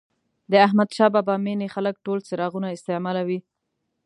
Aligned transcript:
د 0.51 0.53
احمدشاه 0.67 1.13
بابا 1.15 1.35
مېنې 1.45 1.67
خلک 1.75 1.95
ټول 2.05 2.17
څراغونه 2.27 2.67
استعمالوي. 2.75 3.39